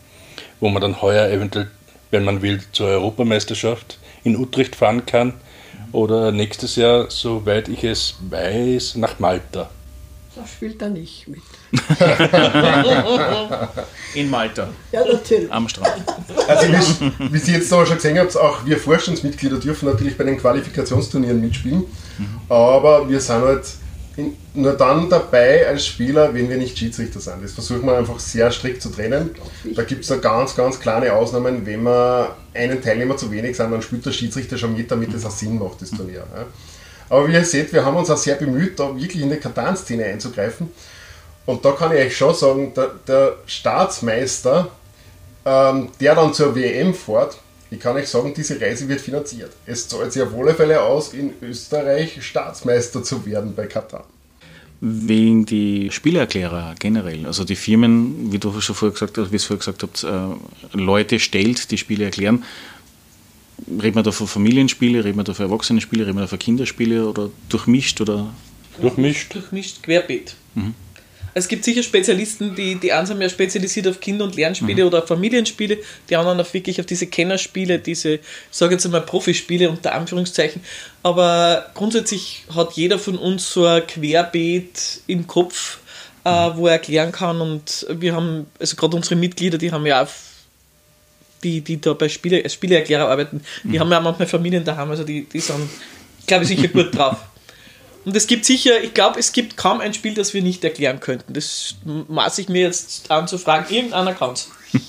[0.59, 1.69] wo man dann heuer eventuell,
[2.11, 5.33] wenn man will, zur Europameisterschaft in Utrecht fahren kann.
[5.91, 9.69] Oder nächstes Jahr, soweit ich es weiß, nach Malta.
[10.35, 11.39] Da spielt er nicht mit.
[14.15, 14.67] In Malta.
[14.91, 15.49] Ja, natürlich.
[15.49, 16.03] Am Strand.
[16.47, 20.25] Also, wie, wie Sie jetzt da schon gesehen habt, auch wir Vorstandsmitglieder dürfen natürlich bei
[20.25, 21.85] den Qualifikationsturnieren mitspielen.
[22.17, 22.41] Mhm.
[22.49, 23.65] Aber wir sind halt
[24.53, 27.43] nur dann dabei als Spieler, wenn wir nicht Schiedsrichter sind.
[27.43, 29.31] Das versuchen wir einfach sehr strikt zu trennen.
[29.75, 31.65] Da gibt es ganz, ganz kleine Ausnahmen.
[31.65, 35.25] Wenn wir einen Teilnehmer zu wenig sind, dann spielt der Schiedsrichter schon mit, damit es
[35.25, 36.23] auch Sinn macht, das Turnier.
[37.09, 40.05] Aber wie ihr seht, wir haben uns auch sehr bemüht, da wirklich in die Katan-Szene
[40.05, 40.69] einzugreifen.
[41.45, 44.69] Und da kann ich euch schon sagen, der, der Staatsmeister,
[45.45, 47.37] ähm, der dann zur WM fährt,
[47.71, 49.51] ich kann euch sagen, diese Reise wird finanziert.
[49.65, 54.05] Es zahlt sich auf alle Fälle aus, in Österreich Staatsmeister zu werden bei Katar.
[54.81, 59.45] Wegen die Spielerklärer generell, also die Firmen, wie du schon vorher gesagt hast, wie es
[59.45, 62.43] vorher gesagt habt, äh, Leute stellt, die Spiele erklären.
[63.67, 67.07] Reden wir da von Familienspiele, reden wir da von Erwachsenenspiele, reden wir da von Kinderspiele
[67.07, 68.33] oder durchmischt oder?
[68.79, 69.33] Durchmischt.
[69.33, 70.35] Durchmischt, querbeet.
[70.55, 70.75] Mhm.
[71.37, 74.87] Es gibt sicher Spezialisten, die, die einen sind mehr spezialisiert auf Kinder- und Lernspiele mhm.
[74.87, 78.21] oder auf Familienspiele, die anderen auf wirklich auf diese Kennerspiele, diese, ich
[78.51, 80.63] sage jetzt einmal Profispiele unter Anführungszeichen.
[81.03, 85.79] Aber grundsätzlich hat jeder von uns so ein Querbeet im Kopf,
[86.23, 87.41] äh, wo er erklären kann.
[87.41, 90.09] Und wir haben, also gerade unsere Mitglieder, die haben ja auch
[91.43, 93.79] die, die da bei Spiele, als Spieleerklärer arbeiten, die mhm.
[93.81, 95.69] haben ja manchmal Familien daheim, also die, die sind,
[96.27, 97.17] glaube ich, sicher gut drauf.
[98.05, 100.99] Und es gibt sicher, ich glaube, es gibt kaum ein Spiel, das wir nicht erklären
[100.99, 101.33] könnten.
[101.33, 103.73] Das maße ich mir jetzt an zu fragen.
[103.73, 104.49] Irgendeiner kann es.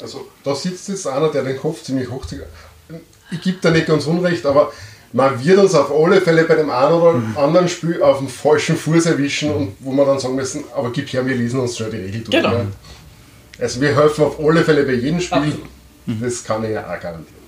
[0.00, 2.42] Also da sitzt jetzt einer, der den Kopf ziemlich hoch zieht.
[3.30, 4.72] Ich gebe da nicht ganz unrecht, aber
[5.12, 7.38] man wird uns auf alle Fälle bei dem einen oder mhm.
[7.38, 11.12] anderen Spiel auf den falschen Fuß erwischen und wo wir dann sagen müssen, aber gib
[11.12, 12.30] her, wir lesen uns schon die Regel durch.
[12.30, 12.52] Genau.
[12.52, 12.66] Ja.
[13.60, 15.56] Also wir helfen auf alle Fälle bei jedem Spiel.
[16.08, 16.12] Ach.
[16.20, 17.41] Das kann ich ja auch garantieren.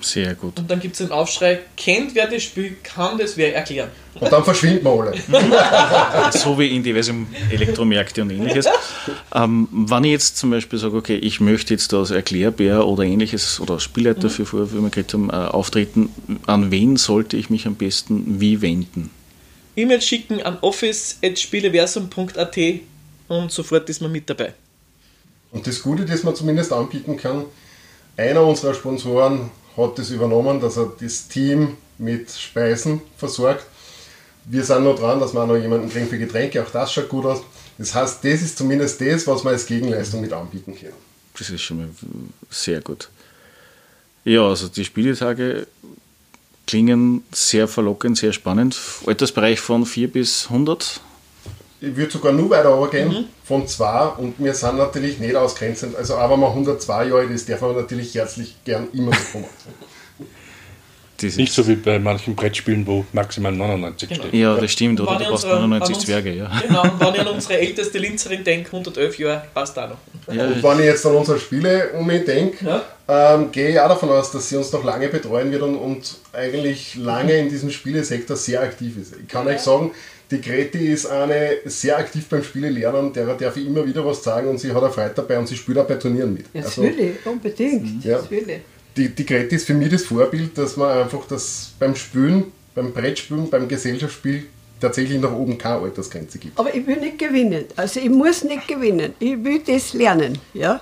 [0.00, 0.58] Sehr gut.
[0.58, 3.90] Und dann gibt es den Aufschrei, kennt wer das Spiel, kann das wer erklären.
[4.18, 5.14] Und dann verschwinden wir alle.
[6.32, 8.66] so wie in diversen Elektromärkte und ähnliches.
[9.34, 13.60] Ähm, wenn ich jetzt zum Beispiel sage, okay, ich möchte jetzt als Erklärbär oder ähnliches
[13.60, 14.30] oder Spielleiter mhm.
[14.30, 16.08] für, wie wir gesagt haben, äh, auftreten,
[16.46, 19.10] an wen sollte ich mich am besten wie wenden?
[19.76, 22.58] E-Mail schicken an office.spieleversum.at
[23.28, 24.54] und sofort ist man mit dabei.
[25.52, 27.44] Und das Gute, das man zumindest anbieten kann,
[28.16, 33.66] einer unserer Sponsoren hat das übernommen, dass er das Team mit Speisen versorgt.
[34.44, 37.08] Wir sind noch dran, dass wir auch noch jemanden kriegen für Getränke, auch das schaut
[37.08, 37.42] gut aus.
[37.78, 40.94] Das heißt, das ist zumindest das, was wir als Gegenleistung mit anbieten können.
[41.38, 41.88] Das ist schon mal
[42.50, 43.08] sehr gut.
[44.24, 45.66] Ja, also die Spieletage
[46.66, 48.78] klingen sehr verlockend, sehr spannend.
[49.06, 51.00] Altersbereich von 4 bis 100
[51.80, 53.24] ich würde sogar nur weiter runtergehen, mhm.
[53.44, 55.96] von 2 und wir sind natürlich nicht ausgrenzend.
[55.96, 59.46] Also aber man 102 Jahre ist, darf man natürlich herzlich gern immer bekommen.
[61.22, 64.22] Nicht so wie bei manchen Brettspielen, wo maximal 99 genau.
[64.22, 64.34] steht.
[64.34, 66.32] Ja, das stimmt, oder du brauchst 99 uns, Zwerge.
[66.32, 66.50] Ja.
[66.66, 70.34] Genau, und wenn ich an unsere älteste Linzerin denke, 111 Jahre, passt auch noch.
[70.34, 73.34] Ja, und wenn ich jetzt an unsere Spiele um mich denke, ja.
[73.34, 76.16] ähm, gehe ich auch davon aus, dass sie uns noch lange betreuen wird und, und
[76.32, 79.14] eigentlich lange in diesem Spielesektor sehr aktiv ist.
[79.20, 79.54] Ich kann ja.
[79.54, 79.90] euch sagen,
[80.30, 84.22] die Greti ist eine sehr aktiv beim Spiele lernen, der darf ich immer wieder was
[84.22, 86.46] sagen und sie hat auch Freude dabei und sie spielt auch bei Turnieren mit.
[86.52, 88.04] Ja, also, will ich, unbedingt.
[88.04, 88.60] Ja, das will ich.
[88.96, 92.92] Die, die Greti ist für mich das Vorbild, dass man einfach das beim Spielen, beim
[92.92, 94.44] Brettspielen, beim Gesellschaftsspiel
[94.80, 96.58] tatsächlich nach oben keine Altersgrenze gibt.
[96.58, 97.64] Aber ich will nicht gewinnen.
[97.76, 99.14] Also ich muss nicht gewinnen.
[99.18, 100.38] Ich will das lernen.
[100.54, 100.80] Ja?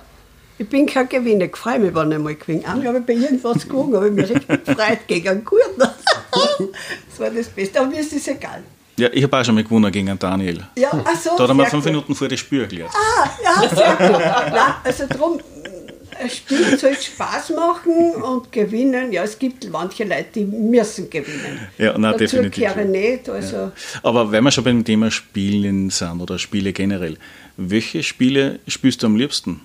[0.57, 1.45] Ich bin kein Gewinner.
[1.45, 2.67] Ich freue mich, wenn ich mal gewinne.
[2.67, 5.79] Einmal habe ich bei irgendwas gewonnen, habe ich mich richtig gefreut gegen einen Guten.
[5.79, 7.79] das war das Beste.
[7.79, 8.63] Aber mir ist das egal.
[8.99, 10.63] Ja, ich habe auch schon mal gewonnen gegen Daniel.
[10.77, 11.91] Ja, ach so, Da hat er mir fünf gut.
[11.93, 12.91] Minuten vor das Spiel erklärt.
[12.93, 14.19] Ah, ja, sehr gut.
[14.19, 15.39] Nein, also darum,
[16.21, 19.11] ein Spiel soll Spaß machen und gewinnen.
[19.11, 21.67] Ja, es gibt manche Leute, die müssen gewinnen.
[21.77, 22.75] Ja, nein, Dazu definitiv.
[22.75, 23.29] nicht.
[23.29, 23.55] Also.
[23.55, 23.71] Ja.
[24.03, 27.17] Aber wenn wir schon beim Thema Spielen sind oder Spiele generell,
[27.55, 29.61] welche Spiele spielst du am liebsten?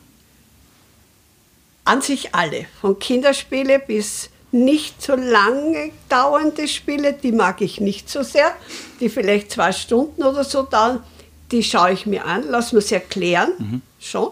[1.84, 2.66] An sich alle.
[2.80, 8.52] Von Kinderspiele bis nicht so lange dauernde Spiele, die mag ich nicht so sehr,
[9.00, 11.02] die vielleicht zwei Stunden oder so dauern,
[11.50, 14.30] die schaue ich mir an, lasse mir es erklären, schon,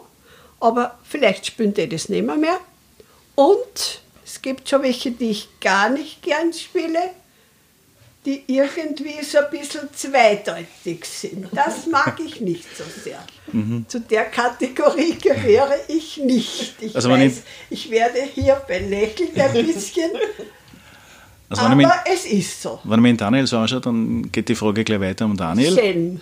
[0.61, 2.59] aber vielleicht spielen die das nicht mehr, mehr.
[3.35, 7.01] Und es gibt schon welche, die ich gar nicht gern spiele,
[8.25, 11.47] die irgendwie so ein bisschen zweideutig sind.
[11.53, 13.19] Das mag ich nicht so sehr.
[13.89, 16.77] Zu der Kategorie gehöre ich nicht.
[16.81, 20.11] Ich Also weiß, ich werde hier belächelt ein bisschen,
[21.49, 22.79] Also aber mir, es ist so.
[22.85, 25.75] wenn ich mir den Daniel so anschaue, dann geht die Frage gleich weiter um Daniel.
[25.75, 26.21] Schelm.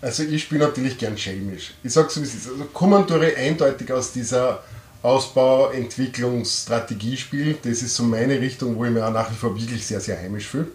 [0.00, 1.72] Also ich spiele natürlich gern schelmisch.
[1.82, 2.48] Ich sag's so wie es ist.
[2.48, 4.62] Also Kommandore eindeutig aus dieser
[5.02, 7.58] Ausbau, Entwicklungs, Strategiespiel.
[7.62, 10.18] Das ist so meine Richtung, wo ich mir auch nach wie vor wirklich sehr, sehr
[10.18, 10.68] heimisch fühle.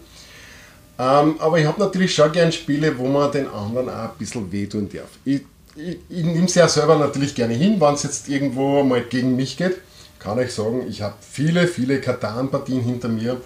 [0.98, 4.50] Ähm, aber ich habe natürlich schon gern Spiele, wo man den anderen auch ein bisschen
[4.50, 5.08] wehtun darf.
[5.24, 5.42] Ich,
[5.76, 9.36] ich, ich nehme es ja selber natürlich gerne hin, wenn es jetzt irgendwo mal gegen
[9.36, 9.76] mich geht.
[10.18, 13.40] Kann ich sagen, ich habe viele, viele Katan-Partien hinter mir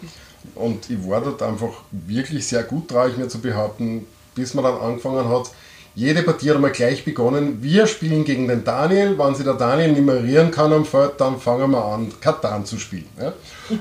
[0.54, 4.64] und ich war dort einfach wirklich sehr gut, traue ich mir zu behaupten, bis man
[4.64, 5.50] dann angefangen hat.
[5.96, 7.58] Jede Partie hat einmal gleich begonnen.
[7.62, 9.18] Wir spielen gegen den Daniel.
[9.18, 13.08] Wenn sich der Daniel nummerieren kann am Feld, dann fangen wir an, Katan zu spielen.
[13.20, 13.32] Ja.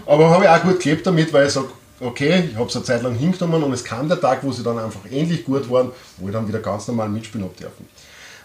[0.07, 1.67] Aber habe ich auch gut gelebt damit, weil ich sage,
[1.99, 4.63] okay, ich habe es eine Zeit lang hingenommen und es kam der Tag, wo sie
[4.63, 7.87] dann einfach ähnlich gut waren, wo ich dann wieder ganz normal mitspielen habe dürfen.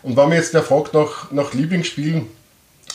[0.02, 2.26] Und wenn mir jetzt der fragt nach, nach Lieblingsspielen,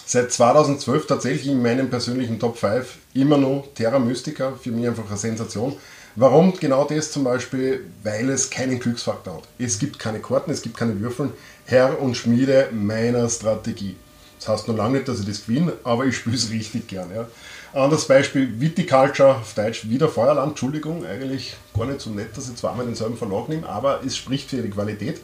[0.05, 5.07] seit 2012 tatsächlich in meinem persönlichen Top 5 immer noch Terra Mystica, für mich einfach
[5.07, 5.75] eine Sensation.
[6.15, 7.85] Warum genau das zum Beispiel?
[8.03, 9.43] Weil es keinen Glücksfaktor hat.
[9.57, 11.31] Es gibt keine Karten, es gibt keine Würfeln.
[11.65, 13.95] Herr und Schmiede meiner Strategie.
[14.39, 17.09] Das heißt noch lange nicht, dass ich das gewinne, aber ich spiele es richtig gern.
[17.13, 17.27] Ja.
[17.73, 22.55] Anderes Beispiel, Viticulture, auf Deutsch wieder Feuerland, Entschuldigung, eigentlich gar nicht so nett, dass ich
[22.55, 25.21] zweimal denselben Verlag nehme, aber es spricht für die Qualität.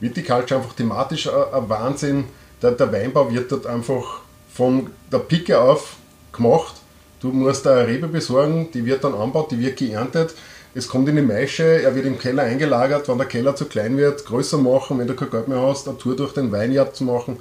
[0.00, 2.24] Viticulture einfach thematisch ein, Wahnsinn.
[2.62, 4.20] Der, der Weinbau wird dort einfach
[4.52, 5.96] von der Picke auf
[6.32, 6.74] gemacht.
[7.20, 10.34] Du musst eine Rebe besorgen, die wird dann angebaut, die wird geerntet.
[10.74, 13.96] Es kommt in die Maische, er wird im Keller eingelagert, wenn der Keller zu klein
[13.96, 17.04] wird, größer machen, wenn du kein Geld mehr hast, eine Tour durch den Weinjagd zu
[17.04, 17.38] machen.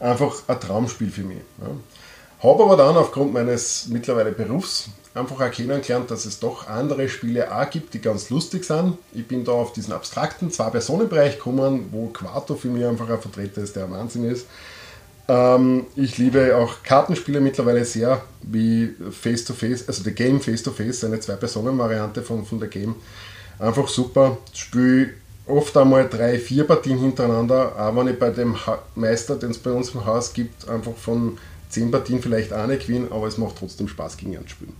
[0.00, 1.42] Einfach ein Traumspiel für mich.
[1.60, 1.68] Ja.
[2.42, 7.54] Habe aber dann aufgrund meines mittlerweile Berufs einfach auch kennengelernt, dass es doch andere Spiele
[7.54, 8.96] auch gibt, die ganz lustig sind.
[9.12, 13.60] Ich bin da auf diesen abstrakten Zwei-Personen-Bereich gekommen, wo Quato für mich einfach ein Vertreter
[13.60, 14.46] ist, der Wahnsinn ist.
[15.28, 22.22] Ähm, ich liebe auch Kartenspiele mittlerweile sehr, wie Face-to-Face, also The Game Face-to-Face, eine Zwei-Personen-Variante
[22.22, 22.94] von, von The Game.
[23.58, 24.38] Einfach super.
[24.54, 25.10] Spiele
[25.46, 29.58] oft einmal drei, vier Partien hintereinander, auch wenn ich bei dem ha Meister, den es
[29.58, 31.36] bei uns im Haus gibt, einfach von
[31.70, 34.74] zehn Partien vielleicht auch nicht gewinne, aber es macht trotzdem Spaß gegen ihn zu spielen.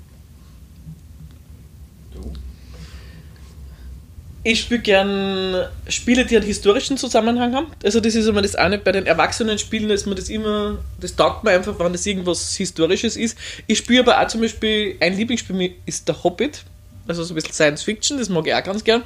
[4.42, 7.66] Ich spiele gern Spiele, die einen historischen Zusammenhang haben.
[7.84, 11.14] Also das ist immer das eine, bei den erwachsenen Spielen ist mir das immer, das
[11.14, 13.36] taugt mir einfach, wenn das irgendwas Historisches ist.
[13.66, 16.64] Ich spiele aber auch zum Beispiel, ein Lieblingsspiel ist der Hobbit,
[17.06, 19.02] also so ein bisschen Science Fiction, das mag ich auch ganz gern.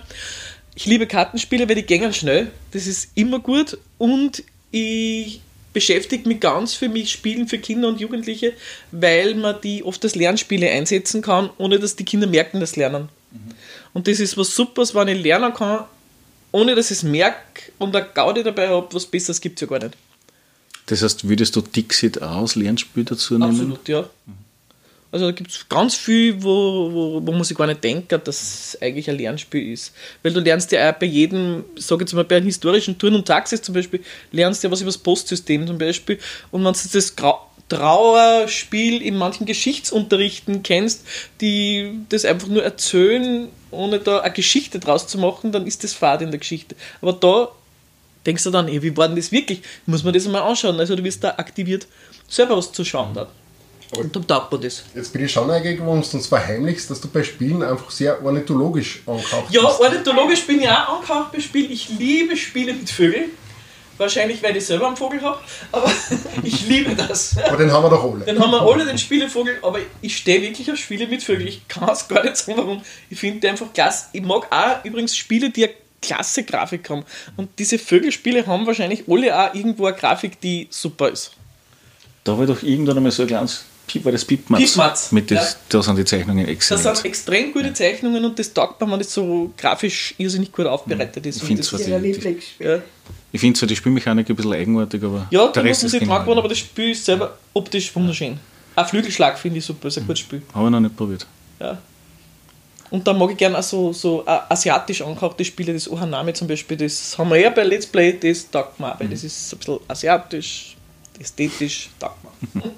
[0.76, 5.40] Ich liebe Kartenspiele, weil die gängen schnell, das ist immer gut und ich
[5.74, 8.54] beschäftige mich ganz für mich Spielen für Kinder und Jugendliche,
[8.92, 13.10] weil man die oft als Lernspiele einsetzen kann, ohne dass die Kinder merken, das Lernen.
[13.92, 15.84] Und das ist was Supers, wenn ich lernen kann,
[16.52, 19.66] ohne dass ich es merke und eine Gaudi dabei habe, was Besseres gibt es ja
[19.66, 19.96] gar nicht.
[20.86, 23.50] Das heißt, würdest du Dixit auch als Lernspiel dazu nehmen?
[23.50, 24.08] Absolut, ja.
[25.14, 28.42] Also da gibt es ganz viel, wo, wo, wo man sich gar nicht denkt, dass
[28.42, 29.94] es eigentlich ein Lernspiel ist.
[30.24, 33.24] Weil du lernst ja auch bei jedem, sage jetzt mal bei einem historischen Turn und
[33.24, 34.00] Taxis zum Beispiel,
[34.32, 36.18] lernst du ja was über das Postsystem zum Beispiel.
[36.50, 37.14] Und wenn du das
[37.68, 41.06] Trauerspiel in manchen Geschichtsunterrichten kennst,
[41.40, 45.92] die das einfach nur erzählen, ohne da eine Geschichte draus zu machen, dann ist das
[45.92, 46.74] Fahrt in der Geschichte.
[47.00, 47.52] Aber da
[48.26, 49.62] denkst du dann, ey, wie war denn das wirklich?
[49.86, 50.80] Muss man das mal anschauen.
[50.80, 51.86] Also du wirst da aktiviert,
[52.28, 53.28] selber was zu schauen dann.
[53.96, 54.82] Und dann taugt man das.
[54.94, 58.24] Jetzt bin ich schon neugierig, warum du uns verheimlichst, dass du bei Spielen einfach sehr
[58.24, 59.80] ornithologisch angehaucht Ja, bist.
[59.80, 61.70] ornithologisch bin ich auch angehaucht bei Spielen.
[61.70, 63.30] Ich liebe Spiele mit Vögeln.
[63.96, 65.38] Wahrscheinlich, weil ich selber einen Vogel habe,
[65.70, 65.88] aber
[66.42, 67.36] ich liebe das.
[67.38, 68.24] Aber den haben wir doch alle.
[68.24, 71.46] Dann haben wir alle den Spielevogel, aber ich stehe wirklich auf Spiele mit Vögeln.
[71.46, 72.82] Ich kann es gar nicht sagen, warum.
[73.08, 74.06] Ich finde die einfach klasse.
[74.12, 77.04] Ich mag auch übrigens Spiele, die eine klasse Grafik haben.
[77.36, 81.30] Und diese Vögelspiele haben wahrscheinlich alle auch irgendwo eine Grafik, die super ist.
[82.24, 83.64] Da war doch irgendwann einmal so ein kleines
[84.02, 84.60] war das Piepmatz.
[84.62, 85.58] Piepmatz, Mit das, ja.
[85.68, 86.96] Da sind die Zeichnungen Das exzellent.
[86.96, 91.24] sind extrem gute Zeichnungen und das taugt mir, wenn das so grafisch irrsinnig gut aufbereitet
[91.26, 91.42] ist.
[91.42, 92.80] Ich das- was- Ihrer die- ja.
[93.32, 96.00] Ich finde zwar die Spielmechanik ein bisschen eigenartig, aber Ja, der die Rest muss ist
[96.02, 96.26] ich mag genial.
[96.28, 98.38] worden, aber das Spiel ist selber optisch wunderschön.
[98.76, 100.42] Auch Flügelschlag finde ich super, ist ein gutes Spiel.
[100.54, 101.26] Habe ich noch nicht probiert.
[101.60, 101.78] Ja.
[102.90, 106.46] Und dann mag ich gerne auch so, so äh, asiatisch angehauchte Spiele, das Ohanami zum
[106.46, 109.52] Beispiel, das haben wir ja bei Let's Play, das taugt mir auch, weil das ist
[109.52, 110.76] ein bisschen asiatisch,
[111.18, 112.18] ästhetisch, taugt
[112.54, 112.62] mir.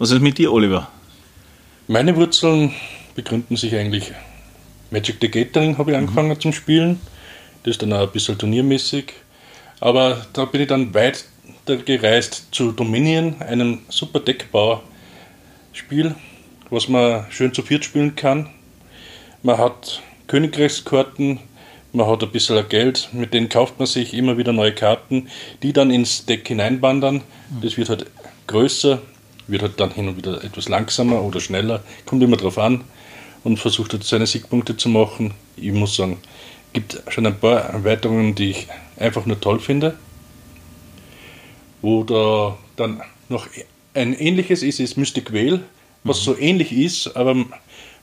[0.00, 0.86] Was ist mit dir, Oliver?
[1.88, 2.72] Meine Wurzeln
[3.16, 4.12] begründen sich eigentlich.
[4.92, 7.00] Magic the Gathering habe ich angefangen zum Spielen.
[7.64, 9.12] Das ist dann auch ein bisschen turniermäßig.
[9.80, 11.24] Aber da bin ich dann weiter
[11.84, 16.14] gereist zu Dominion, einem super Deckbauspiel,
[16.70, 18.50] was man schön zu viert spielen kann.
[19.42, 21.40] Man hat Königreichskarten,
[21.92, 25.26] man hat ein bisschen Geld, mit denen kauft man sich immer wieder neue Karten,
[25.64, 27.22] die dann ins Deck hineinwandern.
[27.60, 28.06] Das wird halt
[28.46, 29.02] größer,
[29.48, 32.84] wird halt dann hin und wieder etwas langsamer oder schneller, kommt immer drauf an
[33.44, 35.34] und versucht halt seine Siegpunkte zu machen.
[35.56, 36.18] Ich muss sagen,
[36.72, 39.98] gibt schon ein paar Erweiterungen, die ich einfach nur toll finde.
[41.80, 43.46] Wo da dann noch
[43.94, 45.60] ein ähnliches ist, ist Mystic Vale,
[46.04, 46.24] was mhm.
[46.24, 47.34] so ähnlich ist, aber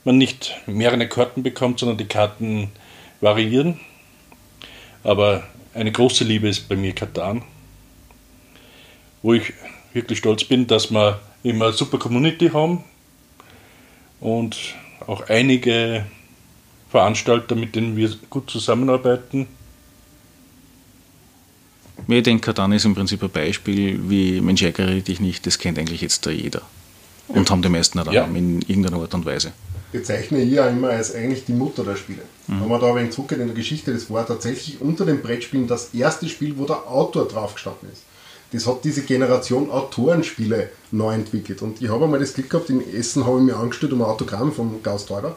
[0.04, 2.70] man nicht mehrere Karten bekommt, sondern die Karten
[3.20, 3.80] variieren.
[5.02, 7.42] Aber eine große Liebe ist bei mir Katan,
[9.22, 9.52] wo ich
[9.92, 12.84] wirklich stolz bin, dass wir immer eine super Community haben
[14.20, 14.56] und
[15.06, 16.06] auch einige
[16.90, 19.46] Veranstalter, mit denen wir gut zusammenarbeiten.
[22.08, 25.78] Ich denke, Katan ist im Prinzip ein Beispiel, wie Mensch ärgere dich nicht, das kennt
[25.78, 26.62] eigentlich jetzt da jeder.
[27.28, 28.24] Und haben die meisten auch ja.
[28.24, 29.52] in irgendeiner Art und Weise.
[29.90, 32.22] Bezeichne ich ja immer als eigentlich die Mutter der Spiele.
[32.46, 32.60] Mhm.
[32.60, 35.66] Wenn man da ein wenig zurückgeht in der Geschichte, das war tatsächlich unter den Brettspielen
[35.66, 38.02] das erste Spiel, wo der Autor drauf gestanden ist.
[38.52, 41.62] Das hat diese Generation Autorenspiele neu entwickelt.
[41.62, 44.08] Und ich habe einmal das Glück gehabt, in Essen habe ich mir angestellt um ein
[44.08, 45.36] Autogramm vom Gauss Teurer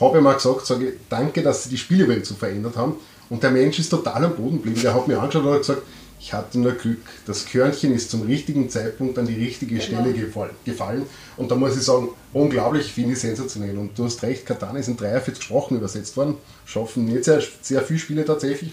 [0.00, 2.96] habe ich mal gesagt, sage danke, dass sie die Spielewelt so verändert haben.
[3.28, 4.80] Und der Mensch ist total am Boden geblieben.
[4.82, 5.82] Der hat mir angeschaut und hat gesagt,
[6.20, 7.02] ich hatte nur Glück.
[7.26, 10.48] Das Körnchen ist zum richtigen Zeitpunkt an die richtige Stelle genau.
[10.64, 11.06] gefallen.
[11.36, 13.76] Und da muss ich sagen, unglaublich, finde ich sensationell.
[13.76, 16.36] Und du hast recht, Katan ist in 43 Sprachen übersetzt worden.
[16.64, 18.72] Schaffen nicht sehr, sehr viele Spiele tatsächlich.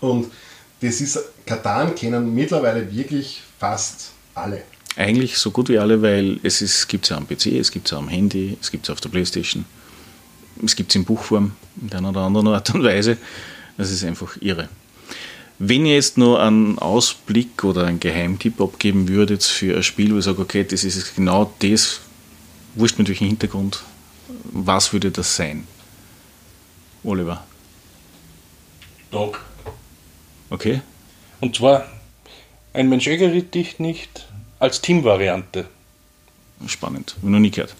[0.00, 0.30] Und
[0.80, 4.62] das ist, Katan kennen mittlerweile wirklich fast alle.
[4.96, 7.92] Eigentlich so gut wie alle, weil es gibt es ja am PC, es gibt es
[7.92, 9.64] ja am Handy, es gibt es auf der Playstation
[10.62, 13.16] es gibt es in Buchform in der einen oder anderen Art und Weise.
[13.76, 14.68] Das ist einfach irre.
[15.58, 20.18] Wenn ihr jetzt nur einen Ausblick oder einen Geheimtipp abgeben würdet für ein Spiel, wo
[20.18, 22.00] ich sage, okay, das ist genau das,
[22.74, 23.82] wurscht mit welchem Hintergrund,
[24.44, 25.66] was würde das sein?
[27.04, 27.44] Oliver.
[29.10, 29.40] Dog.
[30.50, 30.80] Okay.
[31.40, 31.86] Und zwar,
[32.72, 34.26] ein Mensch ärgert dich nicht
[34.62, 35.66] als Teamvariante.
[36.66, 37.74] Spannend, noch nie gehört.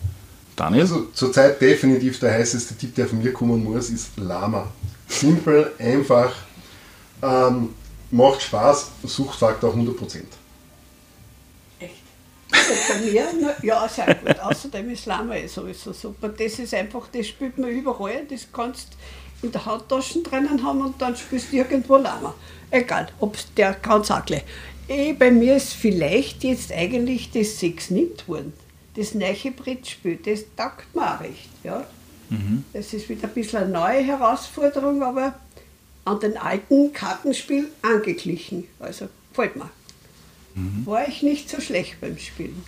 [0.56, 0.82] Daniel?
[0.82, 4.66] Also zurzeit definitiv der heißeste Tipp, der von mir kommen muss, ist Lama.
[5.06, 6.34] Simpel, einfach,
[7.22, 7.68] ähm,
[8.10, 10.22] macht Spaß, Suchtfaktor 100%.
[11.78, 11.94] Echt?
[12.50, 14.40] Also bei mir, ja, sehr gut.
[14.40, 16.30] Außerdem ist Lama eh sowieso super.
[16.30, 18.24] Das ist einfach, das spielt man überall.
[18.28, 18.88] Das kannst
[19.42, 22.34] in der Hauttasche drinnen haben und dann spielst du irgendwo Lama.
[22.70, 24.44] Egal, ob der kann es auch gleich.
[24.88, 28.52] Eh, bei mir ist vielleicht jetzt eigentlich das Six nimmt worden
[28.94, 31.48] das neue Brettspiel, das taugt mir auch recht.
[31.64, 31.86] Ja.
[32.30, 32.64] Mhm.
[32.72, 35.34] Das ist wieder ein bisschen eine neue Herausforderung, aber
[36.04, 38.64] an den alten Kartenspiel angeglichen.
[38.78, 39.70] Also gefällt mir.
[40.54, 40.84] Mhm.
[40.84, 42.62] War ich nicht so schlecht beim Spielen.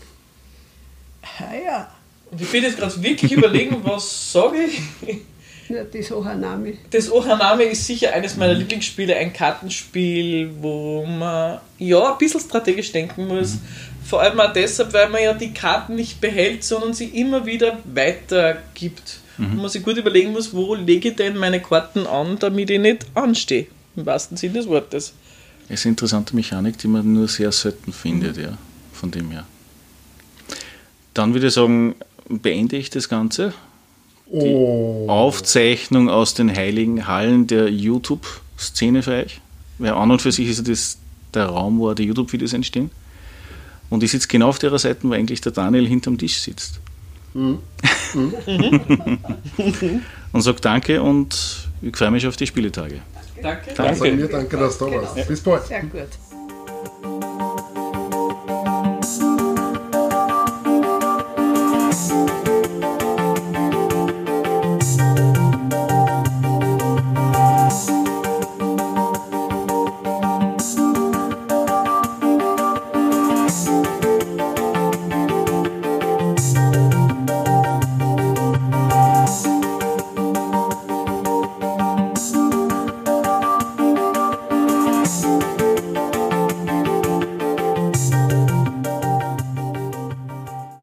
[1.22, 1.94] Ah, ja.
[2.30, 4.80] Und ich bin jetzt gerade wirklich überlegen, was sage ich.
[5.68, 6.78] Ja, das Ohanami.
[6.90, 8.60] Das Ohanami ist sicher eines meiner mhm.
[8.60, 13.60] Lieblingsspiele, ein Kartenspiel, wo man ja ein bisschen strategisch denken muss, mhm.
[14.04, 17.78] Vor allem auch deshalb, weil man ja die Karten nicht behält, sondern sie immer wieder
[17.84, 19.20] weitergibt.
[19.38, 19.52] Mhm.
[19.52, 22.78] Und man sich gut überlegen muss, wo lege ich denn meine Karten an, damit ich
[22.78, 23.66] nicht anstehe.
[23.96, 25.14] Im wahrsten Sinne des Wortes.
[25.68, 28.58] Das ist eine interessante Mechanik, die man nur sehr selten findet, ja,
[28.92, 29.46] von dem her.
[31.14, 31.94] Dann würde ich sagen,
[32.28, 33.54] beende ich das Ganze.
[34.26, 35.06] Die oh.
[35.08, 39.40] Aufzeichnung aus den heiligen Hallen der YouTube-Szene für euch.
[39.78, 40.98] Weil an und für sich ist das
[41.34, 42.90] der Raum, wo die YouTube-Videos entstehen.
[43.90, 46.80] Und ich sitze genau auf der Seite, wo eigentlich der Daniel hinterm Tisch sitzt.
[47.34, 47.58] Mhm.
[50.32, 53.00] und sage Danke und ich freue mich auf die Spieletage.
[53.42, 53.74] Danke.
[53.74, 53.98] Danke.
[53.98, 55.28] Danke, danke dass du da warst.
[55.28, 55.66] Bis bald.
[55.66, 56.08] Sehr gut.